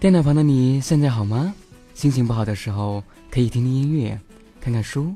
[0.00, 1.52] 电脑旁的你现在好吗？
[1.92, 3.02] 心情不好的时候
[3.32, 4.16] 可以听听音乐，
[4.60, 5.12] 看看书。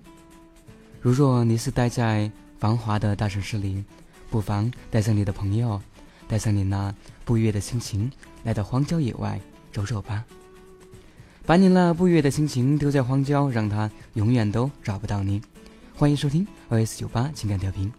[1.00, 2.28] 如若你是待在
[2.58, 3.84] 繁华的大城市里，
[4.28, 5.80] 不妨带上你的朋友，
[6.26, 6.92] 带上你那
[7.24, 8.10] 不悦的心情，
[8.42, 9.40] 来到荒郊野外
[9.72, 10.24] 走走吧。
[11.46, 15.40] 把你那不悦的心情丢在荒郊，让它永远都找不到你。
[15.94, 17.92] 欢迎收听 OS 九八情感调频，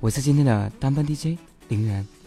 [0.00, 2.17] 我是今天的单班 DJ 林源。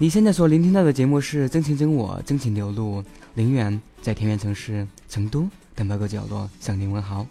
[0.00, 3.02] 你现在所聆听到的节目是《真情真我，真情流露》，
[3.34, 7.26] 林远在田园城市成都的某个角落向您问好。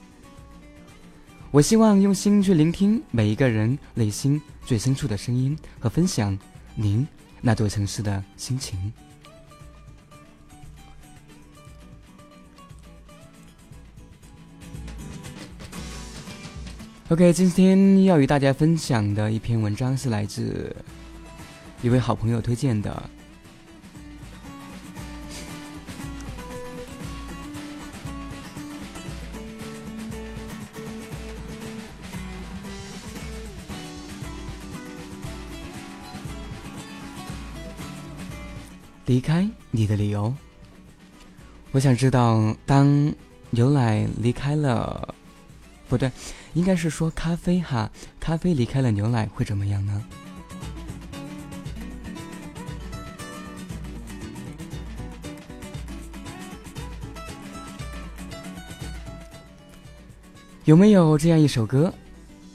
[1.49, 6.37] 我希望用心去聆听每一个人内心最深处的声音，和分享
[6.75, 7.07] 您
[7.39, 8.91] 那座城市的心情。
[17.07, 20.75] OK，今天要与大家分享的一篇文章是来自。
[21.83, 23.09] 一位好朋友推荐的，
[39.05, 40.33] 离开你的理由。
[41.71, 43.13] 我想知道，当
[43.51, 45.13] 牛奶离开了，
[45.87, 46.11] 不对，
[46.53, 50.03] 应该是说咖啡哈，咖啡离开了牛奶会怎么样呢？
[60.67, 61.93] 有没有这样一首歌，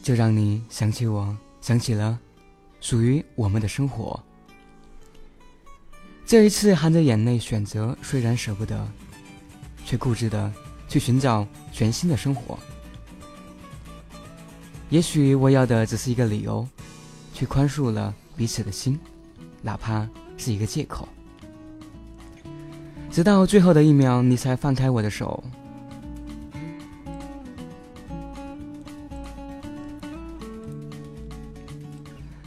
[0.03, 2.19] 就让你想起我，想起了
[2.79, 4.23] 属于我们的生活？
[6.27, 8.87] 这一次含着眼泪选择，虽然舍不得，
[9.87, 10.53] 却固执的
[10.91, 12.59] 去寻找全新的生活。
[14.91, 16.69] 也许我要的只是一个理由，
[17.33, 19.01] 去宽恕了彼此的心，
[19.63, 21.09] 哪怕是一个借口。
[23.11, 25.43] 直到最后的一秒，你才放开我的手。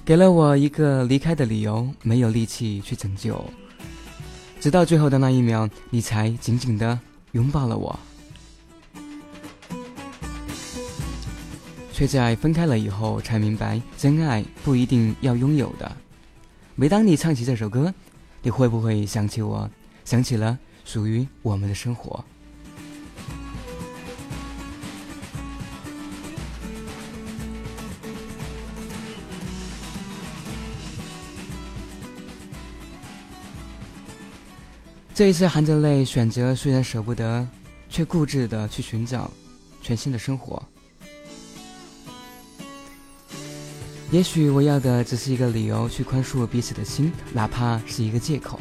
[0.06, 3.44] 给了我一个离开的理由，没有力气去拯救，
[4.60, 7.00] 直到最后的那一秒，你才紧紧的
[7.32, 8.00] 拥抱了我，
[11.92, 15.92] 却在分开了以后才明白，真爱不一定要拥有的。
[16.76, 17.92] 每当你唱起这首歌，
[18.44, 19.68] 你会不会想起我，
[20.04, 22.24] 想起了属于我们的生活？
[35.16, 37.48] 这一次含着泪选择，虽然舍不得，
[37.90, 39.32] 却固执的去寻找
[39.82, 40.62] 全新的生活。
[44.12, 48.60] 也许我要的只是一个理由，去宽恕彼此的心，哪怕是一个借口。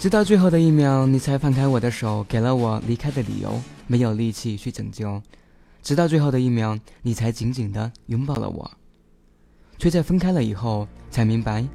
[0.00, 5.22] 直到最后的一秒，你才放开我的手，给了我离开的理由，没有力气去拯救。
[5.82, 8.70] 直到最后的一秒，你才紧紧的拥抱了我，
[9.78, 11.66] 却在分开了以后才明白，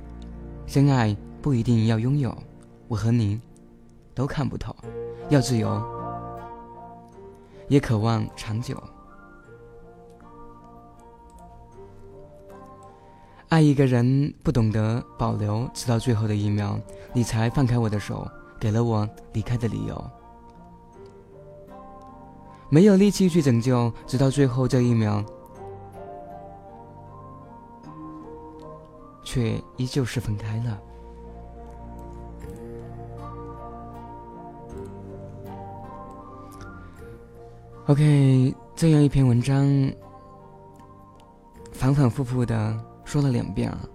[0.67, 2.35] 真爱不一定要拥有。
[2.87, 3.39] 我和你
[4.13, 4.75] 都看不透，
[5.29, 5.81] 要自由，
[7.67, 8.81] 也渴望长久。
[13.49, 16.79] 爱一个人不懂得保留，直到最后的一秒，
[17.13, 18.27] 你才放开我的手，
[18.59, 20.11] 给了我离开的理由。
[22.73, 25.23] 没有力气去拯救，直到最后这一秒，
[29.23, 30.81] 却依旧是分开了。
[37.85, 39.63] OK，这样一篇文章，
[41.71, 43.87] 反反复复的说了两遍了，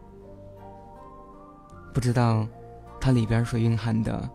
[1.92, 2.46] 不知道
[3.00, 4.30] 它里边所蕴含的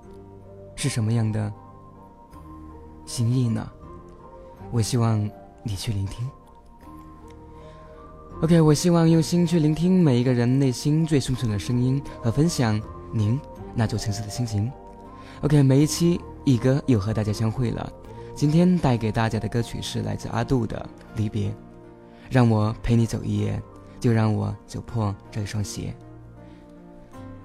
[0.75, 1.49] 是什么样的
[3.05, 3.71] 心意呢？
[4.73, 5.29] 我希望
[5.61, 6.27] 你去聆听。
[8.41, 12.81] OK，我希望用心去聆听每一个人内心最深处的声音，和分享
[13.11, 13.39] 您
[13.75, 14.71] 那座城市的心情。
[15.41, 17.93] OK，每一期一哥又和大家相会了。
[18.33, 20.83] 今天带给大家的歌曲是来自阿杜的
[21.17, 21.49] 《离别》，
[22.31, 23.61] 让我陪你走一夜，
[23.99, 25.93] 就让我走破这双鞋，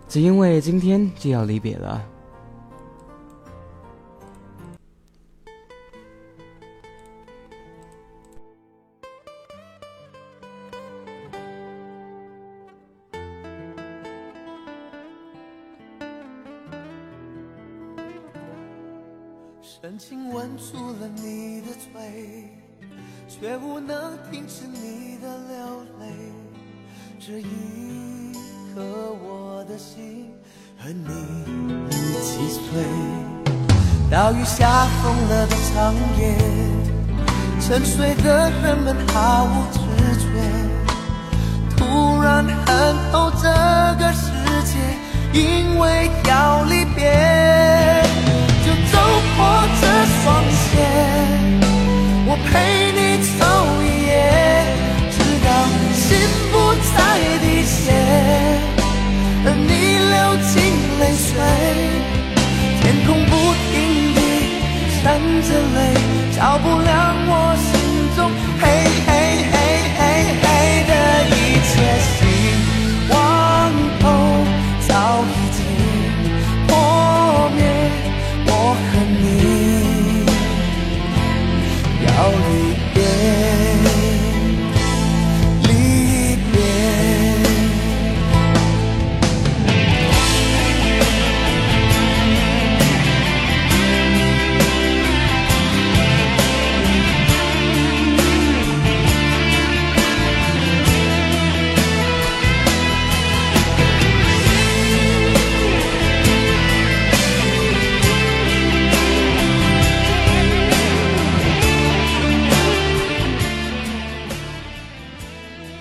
[0.09, 2.03] 只因为今天就要离别了。
[19.81, 22.51] 深情吻住了你的嘴，
[23.29, 26.07] 却无能停止你的流泪。
[27.21, 28.33] 这一
[28.75, 28.83] 刻，
[29.23, 30.33] 我的心
[30.77, 31.07] 和你
[31.91, 31.93] 一
[32.25, 32.61] 起碎。
[34.11, 36.37] 大雨下疯了的长夜，
[37.61, 39.79] 沉睡的人们毫无知
[40.19, 40.27] 觉。
[41.77, 43.47] 突然恨透这
[44.03, 44.27] 个世
[44.65, 44.77] 界，
[45.33, 46.78] 因为要离
[50.29, 50.77] 双鞋。
[52.27, 53.01] 我陪你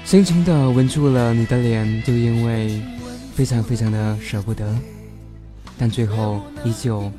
[0.07, 2.81] 深情的吻住了你的脸，就因为
[3.35, 4.65] 非常非常的舍不得，
[5.77, 7.11] 但最后依旧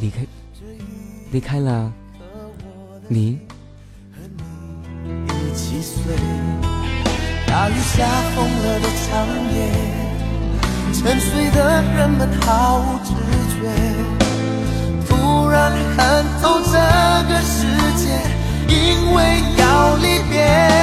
[0.00, 0.26] 离开，
[1.30, 1.92] 离开了
[3.06, 3.38] 你。
[5.06, 6.12] 一起睡。
[7.46, 8.04] 大雨下
[8.34, 9.70] 疯了的长夜，
[10.92, 13.12] 沉睡的人们毫无知
[13.54, 13.70] 觉，
[15.06, 16.72] 突然看透这
[17.32, 17.83] 个世界。
[18.84, 20.73] 因为要离别。